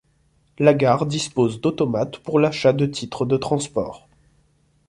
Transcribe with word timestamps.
La 0.57 0.73
gare 0.73 1.05
dispose 1.05 1.61
d'automates 1.61 2.17
pour 2.17 2.39
l'achat 2.39 2.73
de 2.73 2.87
titres 2.87 3.27
de 3.27 3.37
transport. 3.37 4.09